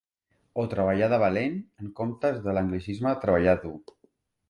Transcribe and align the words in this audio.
O 0.63 0.63
treballar 0.71 1.09
de 1.13 1.19
valent 1.25 1.61
en 1.85 1.93
comptes 2.01 2.43
de 2.49 2.59
l'anglicisme 2.59 3.17
treballar 3.27 3.59
dur. 3.69 3.79